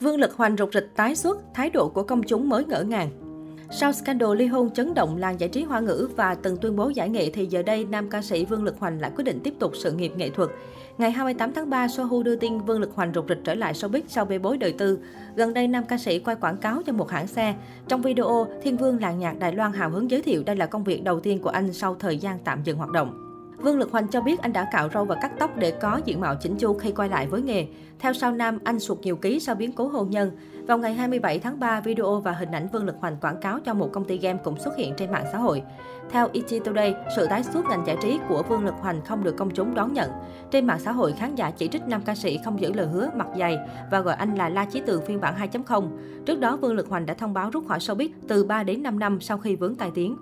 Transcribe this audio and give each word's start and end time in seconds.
Vương 0.00 0.20
Lực 0.20 0.36
Hoành 0.36 0.56
rục 0.56 0.70
rịch 0.74 0.90
tái 0.96 1.16
xuất, 1.16 1.38
thái 1.54 1.70
độ 1.70 1.88
của 1.88 2.02
công 2.02 2.22
chúng 2.22 2.48
mới 2.48 2.64
ngỡ 2.64 2.82
ngàng. 2.82 3.10
Sau 3.70 3.92
scandal 3.92 4.36
ly 4.36 4.46
hôn 4.46 4.70
chấn 4.70 4.94
động 4.94 5.16
làng 5.16 5.40
giải 5.40 5.48
trí 5.48 5.62
hoa 5.62 5.80
ngữ 5.80 6.08
và 6.16 6.34
từng 6.34 6.56
tuyên 6.56 6.76
bố 6.76 6.88
giải 6.88 7.08
nghệ 7.08 7.30
thì 7.30 7.46
giờ 7.46 7.62
đây 7.62 7.84
nam 7.84 8.10
ca 8.10 8.22
sĩ 8.22 8.44
Vương 8.44 8.64
Lực 8.64 8.78
Hoành 8.78 9.00
lại 9.00 9.10
quyết 9.16 9.24
định 9.24 9.40
tiếp 9.44 9.54
tục 9.58 9.72
sự 9.76 9.92
nghiệp 9.92 10.12
nghệ 10.16 10.30
thuật. 10.30 10.50
Ngày 10.98 11.10
28 11.10 11.52
tháng 11.52 11.70
3, 11.70 11.88
Sohu 11.88 12.22
đưa 12.22 12.36
tin 12.36 12.58
Vương 12.58 12.80
Lực 12.80 12.94
Hoành 12.94 13.12
rục 13.14 13.24
rịch 13.28 13.40
trở 13.44 13.54
lại 13.54 13.72
showbiz 13.72 14.02
sau 14.08 14.24
bê 14.24 14.38
bối 14.38 14.58
đời 14.58 14.72
tư. 14.72 14.98
Gần 15.36 15.54
đây, 15.54 15.68
nam 15.68 15.84
ca 15.88 15.98
sĩ 15.98 16.18
quay 16.18 16.36
quảng 16.36 16.56
cáo 16.56 16.82
cho 16.86 16.92
một 16.92 17.10
hãng 17.10 17.26
xe. 17.26 17.54
Trong 17.88 18.02
video, 18.02 18.46
Thiên 18.62 18.76
Vương 18.76 19.00
làng 19.00 19.18
nhạc 19.18 19.38
Đài 19.38 19.52
Loan 19.52 19.72
hào 19.72 19.90
hứng 19.90 20.10
giới 20.10 20.22
thiệu 20.22 20.42
đây 20.46 20.56
là 20.56 20.66
công 20.66 20.84
việc 20.84 21.04
đầu 21.04 21.20
tiên 21.20 21.38
của 21.38 21.50
anh 21.50 21.72
sau 21.72 21.94
thời 21.94 22.18
gian 22.18 22.38
tạm 22.44 22.62
dừng 22.64 22.78
hoạt 22.78 22.90
động. 22.90 23.27
Vương 23.58 23.78
Lực 23.78 23.92
Hoành 23.92 24.08
cho 24.08 24.20
biết 24.20 24.40
anh 24.40 24.52
đã 24.52 24.68
cạo 24.72 24.88
râu 24.94 25.04
và 25.04 25.14
cắt 25.14 25.32
tóc 25.38 25.56
để 25.56 25.70
có 25.70 26.00
diện 26.04 26.20
mạo 26.20 26.34
chỉnh 26.34 26.56
chu 26.56 26.74
khi 26.74 26.92
quay 26.92 27.08
lại 27.08 27.26
với 27.26 27.42
nghề. 27.42 27.66
Theo 27.98 28.12
sau 28.12 28.32
nam, 28.32 28.58
anh 28.64 28.80
sụt 28.80 29.00
nhiều 29.00 29.16
ký 29.16 29.40
sau 29.40 29.54
biến 29.54 29.72
cố 29.72 29.88
hôn 29.88 30.10
nhân. 30.10 30.30
Vào 30.66 30.78
ngày 30.78 30.94
27 30.94 31.38
tháng 31.38 31.60
3, 31.60 31.80
video 31.80 32.20
và 32.20 32.32
hình 32.32 32.50
ảnh 32.50 32.68
Vương 32.72 32.84
Lực 32.84 32.96
Hoành 33.00 33.16
quảng 33.20 33.40
cáo 33.40 33.60
cho 33.60 33.74
một 33.74 33.90
công 33.92 34.04
ty 34.04 34.18
game 34.18 34.38
cũng 34.44 34.58
xuất 34.58 34.76
hiện 34.76 34.94
trên 34.96 35.12
mạng 35.12 35.24
xã 35.32 35.38
hội. 35.38 35.62
Theo 36.10 36.28
ET 36.32 36.64
Today, 36.64 36.94
sự 37.16 37.26
tái 37.26 37.44
xuất 37.44 37.64
ngành 37.64 37.86
giải 37.86 37.96
trí 38.02 38.18
của 38.28 38.42
Vương 38.48 38.64
Lực 38.64 38.74
Hoành 38.80 39.04
không 39.04 39.24
được 39.24 39.36
công 39.36 39.50
chúng 39.50 39.74
đón 39.74 39.92
nhận. 39.92 40.10
Trên 40.50 40.66
mạng 40.66 40.80
xã 40.80 40.92
hội, 40.92 41.12
khán 41.12 41.34
giả 41.34 41.50
chỉ 41.50 41.68
trích 41.68 41.82
nam 41.86 42.02
ca 42.04 42.14
sĩ 42.14 42.38
không 42.44 42.60
giữ 42.60 42.72
lời 42.72 42.86
hứa, 42.86 43.10
mặt 43.14 43.26
dày 43.38 43.58
và 43.90 44.00
gọi 44.00 44.14
anh 44.14 44.34
là 44.34 44.48
La 44.48 44.64
Chí 44.64 44.80
Tường 44.80 45.02
phiên 45.06 45.20
bản 45.20 45.34
2.0. 45.52 45.88
Trước 46.26 46.40
đó, 46.40 46.56
Vương 46.56 46.74
Lực 46.74 46.88
Hoành 46.88 47.06
đã 47.06 47.14
thông 47.14 47.34
báo 47.34 47.50
rút 47.50 47.68
khỏi 47.68 47.78
showbiz 47.78 48.08
từ 48.28 48.44
3 48.44 48.62
đến 48.62 48.82
5 48.82 48.98
năm 48.98 49.20
sau 49.20 49.38
khi 49.38 49.56
vướng 49.56 49.74
tai 49.74 49.90
tiếng. 49.94 50.16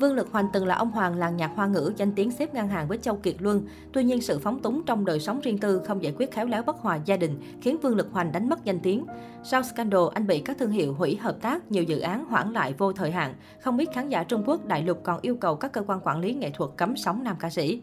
Vương 0.00 0.14
Lực 0.14 0.32
Hoành 0.32 0.48
từng 0.52 0.66
là 0.66 0.74
ông 0.74 0.90
hoàng 0.90 1.16
làng 1.16 1.36
nhạc 1.36 1.50
hoa 1.54 1.66
ngữ, 1.66 1.92
danh 1.96 2.12
tiếng 2.12 2.30
xếp 2.30 2.54
ngang 2.54 2.68
hàng 2.68 2.88
với 2.88 2.98
Châu 2.98 3.16
Kiệt 3.16 3.34
Luân. 3.38 3.66
Tuy 3.92 4.04
nhiên, 4.04 4.20
sự 4.20 4.38
phóng 4.38 4.62
túng 4.62 4.82
trong 4.86 5.04
đời 5.04 5.20
sống 5.20 5.40
riêng 5.40 5.58
tư 5.58 5.82
không 5.86 6.02
giải 6.02 6.14
quyết 6.18 6.32
khéo 6.32 6.46
léo 6.46 6.62
bất 6.62 6.76
hòa 6.76 6.98
gia 7.04 7.16
đình 7.16 7.40
khiến 7.62 7.76
Vương 7.82 7.96
Lực 7.96 8.08
Hoành 8.12 8.32
đánh 8.32 8.48
mất 8.48 8.64
danh 8.64 8.80
tiếng. 8.80 9.06
Sau 9.44 9.62
scandal, 9.62 10.00
anh 10.14 10.26
bị 10.26 10.40
các 10.40 10.58
thương 10.58 10.70
hiệu 10.70 10.94
hủy 10.94 11.16
hợp 11.16 11.36
tác, 11.40 11.70
nhiều 11.70 11.82
dự 11.82 12.00
án 12.00 12.24
hoãn 12.24 12.52
lại 12.52 12.74
vô 12.78 12.92
thời 12.92 13.10
hạn. 13.10 13.34
Không 13.60 13.76
biết 13.76 13.88
khán 13.94 14.08
giả 14.08 14.24
Trung 14.24 14.42
Quốc 14.46 14.66
đại 14.66 14.82
lục 14.82 15.00
còn 15.02 15.18
yêu 15.22 15.36
cầu 15.36 15.56
các 15.56 15.72
cơ 15.72 15.82
quan 15.86 16.00
quản 16.04 16.20
lý 16.20 16.34
nghệ 16.34 16.50
thuật 16.50 16.70
cấm 16.76 16.96
sóng 16.96 17.24
nam 17.24 17.36
ca 17.40 17.50
sĩ. 17.50 17.82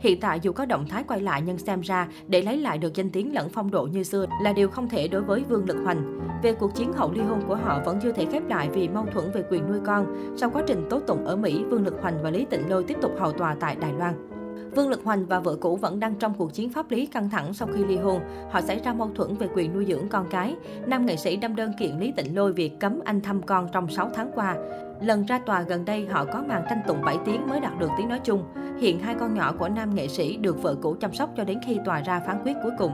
Hiện 0.00 0.20
tại 0.20 0.40
dù 0.40 0.52
có 0.52 0.66
động 0.66 0.86
thái 0.88 1.04
quay 1.04 1.20
lại 1.20 1.42
nhưng 1.46 1.58
xem 1.58 1.80
ra 1.80 2.08
để 2.28 2.42
lấy 2.42 2.56
lại 2.56 2.78
được 2.78 2.94
danh 2.94 3.10
tiếng 3.10 3.34
lẫn 3.34 3.48
phong 3.48 3.70
độ 3.70 3.88
như 3.92 4.02
xưa 4.02 4.26
là 4.42 4.52
điều 4.52 4.68
không 4.68 4.88
thể 4.88 5.08
đối 5.08 5.22
với 5.22 5.44
Vương 5.48 5.64
Lực 5.66 5.76
Hoành. 5.84 6.20
Về 6.42 6.52
cuộc 6.52 6.74
chiến 6.74 6.92
hậu 6.92 7.12
ly 7.12 7.20
hôn 7.20 7.40
của 7.48 7.56
họ 7.56 7.80
vẫn 7.84 7.98
chưa 8.02 8.12
thể 8.12 8.26
khép 8.32 8.42
lại 8.48 8.68
vì 8.72 8.88
mâu 8.88 9.06
thuẫn 9.12 9.30
về 9.34 9.42
quyền 9.50 9.66
nuôi 9.66 9.78
con. 9.86 10.34
Sau 10.36 10.50
quá 10.50 10.62
trình 10.66 10.86
tố 10.90 11.00
tụng 11.00 11.24
ở 11.24 11.36
Mỹ, 11.36 11.64
Vương 11.70 11.84
Lực 11.84 11.94
Hoành 12.02 12.22
và 12.22 12.30
Lý 12.30 12.46
Tịnh 12.50 12.68
Lôi 12.68 12.84
tiếp 12.84 12.96
tục 13.02 13.12
hầu 13.18 13.32
tòa 13.32 13.56
tại 13.60 13.76
Đài 13.80 13.92
Loan. 13.92 14.35
Vương 14.76 14.88
Lực 14.88 15.04
Hoành 15.04 15.26
và 15.26 15.40
vợ 15.40 15.56
cũ 15.60 15.76
vẫn 15.76 16.00
đang 16.00 16.14
trong 16.14 16.34
cuộc 16.34 16.54
chiến 16.54 16.70
pháp 16.70 16.90
lý 16.90 17.06
căng 17.06 17.30
thẳng 17.30 17.54
sau 17.54 17.68
khi 17.72 17.84
ly 17.84 17.96
hôn. 17.96 18.20
Họ 18.50 18.60
xảy 18.60 18.80
ra 18.84 18.92
mâu 18.92 19.10
thuẫn 19.14 19.36
về 19.36 19.48
quyền 19.54 19.74
nuôi 19.74 19.84
dưỡng 19.88 20.08
con 20.08 20.26
cái. 20.30 20.54
Nam 20.86 21.06
nghệ 21.06 21.16
sĩ 21.16 21.36
đâm 21.36 21.56
đơn 21.56 21.72
kiện 21.78 21.98
Lý 21.98 22.12
Tịnh 22.16 22.36
Lôi 22.36 22.52
việc 22.52 22.80
cấm 22.80 23.00
anh 23.04 23.20
thăm 23.20 23.42
con 23.42 23.68
trong 23.72 23.88
6 23.88 24.10
tháng 24.14 24.30
qua. 24.34 24.56
Lần 25.02 25.26
ra 25.26 25.38
tòa 25.38 25.62
gần 25.62 25.84
đây, 25.84 26.06
họ 26.06 26.24
có 26.24 26.44
màn 26.48 26.64
tranh 26.70 26.80
tụng 26.86 27.02
7 27.04 27.18
tiếng 27.24 27.48
mới 27.48 27.60
đạt 27.60 27.78
được 27.78 27.90
tiếng 27.98 28.08
nói 28.08 28.20
chung. 28.24 28.44
Hiện 28.78 29.00
hai 29.00 29.14
con 29.14 29.34
nhỏ 29.34 29.54
của 29.58 29.68
nam 29.68 29.94
nghệ 29.94 30.08
sĩ 30.08 30.36
được 30.36 30.62
vợ 30.62 30.76
cũ 30.82 30.96
chăm 31.00 31.14
sóc 31.14 31.30
cho 31.36 31.44
đến 31.44 31.58
khi 31.66 31.78
tòa 31.84 32.00
ra 32.00 32.20
phán 32.20 32.42
quyết 32.44 32.54
cuối 32.62 32.72
cùng. 32.78 32.92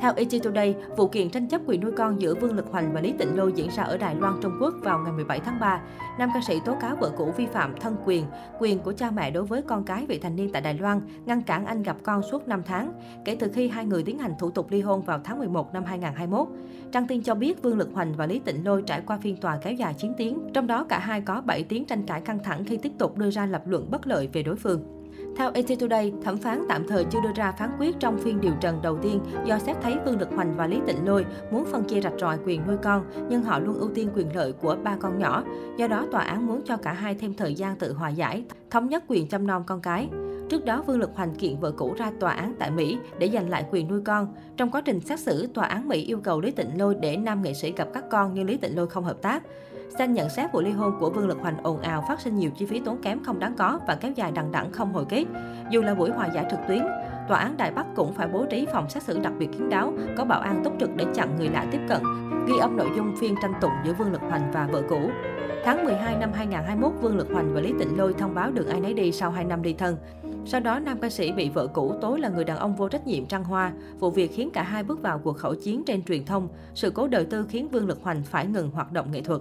Theo 0.00 0.12
ET 0.16 0.28
Today, 0.42 0.74
vụ 0.96 1.08
kiện 1.08 1.30
tranh 1.30 1.46
chấp 1.46 1.60
quyền 1.66 1.80
nuôi 1.80 1.92
con 1.96 2.20
giữa 2.20 2.34
Vương 2.34 2.56
Lực 2.56 2.66
Hoành 2.70 2.92
và 2.92 3.00
Lý 3.00 3.14
Tịnh 3.18 3.36
Lôi 3.36 3.52
diễn 3.52 3.68
ra 3.76 3.82
ở 3.82 3.96
Đài 3.96 4.14
Loan, 4.14 4.34
Trung 4.42 4.52
Quốc 4.60 4.74
vào 4.82 4.98
ngày 4.98 5.12
17 5.12 5.40
tháng 5.40 5.60
3. 5.60 5.80
Nam 6.18 6.30
ca 6.34 6.40
sĩ 6.46 6.60
tố 6.64 6.76
cáo 6.80 6.96
vợ 6.96 7.10
cũ 7.16 7.32
vi 7.36 7.46
phạm 7.46 7.74
thân 7.80 7.96
quyền, 8.04 8.24
quyền 8.60 8.78
của 8.78 8.92
cha 8.92 9.10
mẹ 9.10 9.30
đối 9.30 9.44
với 9.44 9.62
con 9.62 9.84
cái 9.84 10.06
vị 10.06 10.18
thành 10.18 10.36
niên 10.36 10.52
tại 10.52 10.62
Đài 10.62 10.74
Loan, 10.74 11.00
ngăn 11.26 11.42
cản 11.42 11.66
anh 11.66 11.82
gặp 11.82 11.96
con 12.02 12.22
suốt 12.22 12.48
5 12.48 12.62
tháng, 12.66 12.92
kể 13.24 13.36
từ 13.40 13.50
khi 13.54 13.68
hai 13.68 13.84
người 13.84 14.02
tiến 14.02 14.18
hành 14.18 14.34
thủ 14.38 14.50
tục 14.50 14.70
ly 14.70 14.80
hôn 14.80 15.02
vào 15.02 15.20
tháng 15.24 15.38
11 15.38 15.74
năm 15.74 15.84
2021. 15.84 16.48
Trang 16.92 17.06
tin 17.06 17.22
cho 17.22 17.34
biết 17.34 17.62
Vương 17.62 17.78
Lực 17.78 17.88
Hoành 17.94 18.12
và 18.12 18.26
Lý 18.26 18.38
Tịnh 18.38 18.64
Lôi 18.64 18.82
trải 18.82 19.00
qua 19.06 19.18
phiên 19.22 19.36
tòa 19.36 19.58
kéo 19.62 19.72
dài 19.72 19.94
9 19.98 20.12
tiếng, 20.16 20.38
trong 20.54 20.66
đó 20.66 20.86
cả 20.88 20.98
hai 20.98 21.20
có 21.20 21.40
7 21.40 21.62
tiếng 21.62 21.84
tranh 21.84 22.06
cãi 22.06 22.20
căng 22.20 22.38
thẳng 22.44 22.64
khi 22.64 22.76
tiếp 22.76 22.92
tục 22.98 23.18
đưa 23.18 23.30
ra 23.30 23.46
lập 23.46 23.62
luận 23.66 23.90
bất 23.90 24.06
lợi 24.06 24.28
về 24.32 24.42
đối 24.42 24.56
phương. 24.56 24.97
Theo 25.38 25.50
AT 25.50 25.78
Today, 25.80 26.12
thẩm 26.24 26.36
phán 26.36 26.64
tạm 26.68 26.88
thời 26.88 27.04
chưa 27.04 27.20
đưa 27.22 27.32
ra 27.34 27.52
phán 27.52 27.70
quyết 27.78 27.96
trong 28.00 28.18
phiên 28.18 28.40
điều 28.40 28.52
trần 28.60 28.82
đầu 28.82 28.98
tiên 29.02 29.20
do 29.44 29.58
xét 29.58 29.76
thấy 29.82 29.96
Vương 30.04 30.20
Lực 30.20 30.28
Hoành 30.34 30.56
và 30.56 30.66
Lý 30.66 30.80
Tịnh 30.86 31.06
Lôi 31.06 31.26
muốn 31.50 31.64
phân 31.64 31.84
chia 31.84 32.00
rạch 32.00 32.12
ròi 32.20 32.38
quyền 32.44 32.66
nuôi 32.66 32.76
con, 32.82 33.04
nhưng 33.28 33.42
họ 33.42 33.58
luôn 33.58 33.74
ưu 33.74 33.90
tiên 33.94 34.08
quyền 34.14 34.36
lợi 34.36 34.52
của 34.52 34.76
ba 34.84 34.96
con 35.00 35.18
nhỏ. 35.18 35.44
Do 35.76 35.86
đó, 35.86 36.06
tòa 36.12 36.20
án 36.20 36.46
muốn 36.46 36.62
cho 36.64 36.76
cả 36.76 36.92
hai 36.92 37.14
thêm 37.14 37.34
thời 37.34 37.54
gian 37.54 37.76
tự 37.76 37.92
hòa 37.92 38.08
giải, 38.08 38.44
thống 38.70 38.88
nhất 38.88 39.04
quyền 39.08 39.28
chăm 39.28 39.46
nom 39.46 39.64
con 39.66 39.80
cái. 39.80 40.08
Trước 40.48 40.64
đó, 40.64 40.82
Vương 40.86 41.00
Lực 41.00 41.10
Hoành 41.14 41.34
kiện 41.34 41.60
vợ 41.60 41.72
cũ 41.76 41.94
ra 41.96 42.12
tòa 42.20 42.32
án 42.32 42.54
tại 42.58 42.70
Mỹ 42.70 42.98
để 43.18 43.30
giành 43.32 43.50
lại 43.50 43.64
quyền 43.70 43.88
nuôi 43.88 44.00
con. 44.04 44.34
Trong 44.56 44.70
quá 44.70 44.80
trình 44.80 45.00
xét 45.00 45.20
xử, 45.20 45.46
tòa 45.46 45.66
án 45.66 45.88
Mỹ 45.88 46.04
yêu 46.04 46.20
cầu 46.20 46.40
Lý 46.40 46.50
Tịnh 46.50 46.78
Lôi 46.78 46.94
để 46.94 47.16
nam 47.16 47.42
nghệ 47.42 47.54
sĩ 47.54 47.72
gặp 47.76 47.88
các 47.94 48.04
con 48.10 48.34
nhưng 48.34 48.46
Lý 48.46 48.56
Tịnh 48.56 48.76
Lôi 48.76 48.86
không 48.86 49.04
hợp 49.04 49.22
tác. 49.22 49.42
Xanh 49.88 50.12
nhận 50.12 50.28
xét 50.28 50.52
vụ 50.52 50.60
ly 50.60 50.70
hôn 50.70 50.92
của 51.00 51.10
Vương 51.10 51.28
Lực 51.28 51.38
Hoành 51.40 51.62
ồn 51.62 51.80
ào 51.80 52.04
phát 52.08 52.20
sinh 52.20 52.36
nhiều 52.36 52.50
chi 52.50 52.66
phí 52.66 52.80
tốn 52.80 53.02
kém 53.02 53.24
không 53.24 53.38
đáng 53.38 53.54
có 53.58 53.80
và 53.86 53.94
kéo 53.94 54.12
dài 54.12 54.32
đằng 54.32 54.52
đẵng 54.52 54.72
không 54.72 54.92
hồi 54.92 55.04
kết. 55.08 55.24
Dù 55.70 55.82
là 55.82 55.94
buổi 55.94 56.10
hòa 56.10 56.28
giải 56.34 56.46
trực 56.50 56.60
tuyến, 56.68 56.82
tòa 57.28 57.38
án 57.38 57.56
Đài 57.56 57.70
Bắc 57.70 57.86
cũng 57.96 58.12
phải 58.12 58.28
bố 58.28 58.46
trí 58.50 58.66
phòng 58.72 58.90
xét 58.90 59.02
xử 59.02 59.18
đặc 59.18 59.32
biệt 59.38 59.48
kín 59.52 59.68
đáo, 59.68 59.92
có 60.16 60.24
bảo 60.24 60.40
an 60.40 60.60
túc 60.64 60.72
trực 60.80 60.90
để 60.96 61.04
chặn 61.14 61.36
người 61.36 61.48
lạ 61.48 61.66
tiếp 61.70 61.80
cận, 61.88 62.02
ghi 62.46 62.54
âm 62.60 62.76
nội 62.76 62.88
dung 62.96 63.16
phiên 63.20 63.34
tranh 63.42 63.52
tụng 63.60 63.72
giữa 63.84 63.92
Vương 63.92 64.12
Lực 64.12 64.20
Hoành 64.20 64.52
và 64.52 64.68
vợ 64.72 64.82
cũ. 64.88 65.10
Tháng 65.64 65.84
12 65.84 66.16
năm 66.16 66.32
2021, 66.32 66.92
Vương 67.02 67.16
Lực 67.16 67.28
Hoành 67.32 67.54
và 67.54 67.60
Lý 67.60 67.72
Tịnh 67.78 67.98
Lôi 67.98 68.14
thông 68.14 68.34
báo 68.34 68.50
đường 68.50 68.68
ai 68.68 68.80
nấy 68.80 68.94
đi 68.94 69.12
sau 69.12 69.30
2 69.30 69.44
năm 69.44 69.62
ly 69.62 69.72
thân. 69.72 69.96
Sau 70.46 70.60
đó, 70.60 70.78
nam 70.78 70.98
ca 70.98 71.10
sĩ 71.10 71.32
bị 71.32 71.48
vợ 71.48 71.66
cũ 71.66 71.94
tố 72.00 72.16
là 72.16 72.28
người 72.28 72.44
đàn 72.44 72.56
ông 72.56 72.76
vô 72.76 72.88
trách 72.88 73.06
nhiệm 73.06 73.26
trăng 73.26 73.44
hoa. 73.44 73.72
Vụ 73.98 74.10
việc 74.10 74.30
khiến 74.34 74.50
cả 74.50 74.62
hai 74.62 74.82
bước 74.82 75.02
vào 75.02 75.18
cuộc 75.18 75.36
khẩu 75.36 75.54
chiến 75.54 75.82
trên 75.86 76.02
truyền 76.02 76.24
thông. 76.24 76.48
Sự 76.74 76.90
cố 76.90 77.08
đời 77.08 77.24
tư 77.24 77.46
khiến 77.48 77.68
Vương 77.68 77.86
Lực 77.86 78.02
Hoành 78.02 78.22
phải 78.22 78.46
ngừng 78.46 78.70
hoạt 78.70 78.92
động 78.92 79.12
nghệ 79.12 79.20
thuật. 79.20 79.40